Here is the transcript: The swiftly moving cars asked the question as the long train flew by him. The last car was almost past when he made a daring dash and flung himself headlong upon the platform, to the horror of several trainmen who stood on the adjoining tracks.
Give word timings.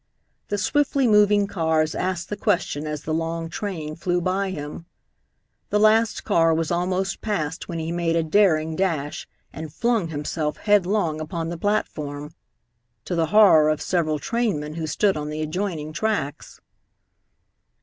The 0.47 0.57
swiftly 0.57 1.05
moving 1.07 1.45
cars 1.45 1.93
asked 1.93 2.29
the 2.29 2.35
question 2.35 2.87
as 2.87 3.03
the 3.03 3.13
long 3.13 3.51
train 3.51 3.95
flew 3.95 4.19
by 4.19 4.49
him. 4.49 4.87
The 5.69 5.79
last 5.79 6.23
car 6.23 6.55
was 6.55 6.71
almost 6.71 7.21
past 7.21 7.69
when 7.69 7.77
he 7.77 7.91
made 7.91 8.15
a 8.15 8.23
daring 8.23 8.75
dash 8.75 9.27
and 9.53 9.71
flung 9.71 10.07
himself 10.07 10.57
headlong 10.57 11.21
upon 11.21 11.49
the 11.49 11.55
platform, 11.59 12.33
to 13.05 13.13
the 13.13 13.27
horror 13.27 13.69
of 13.69 13.79
several 13.79 14.17
trainmen 14.17 14.73
who 14.73 14.87
stood 14.87 15.15
on 15.15 15.29
the 15.29 15.43
adjoining 15.43 15.93
tracks. 15.93 16.59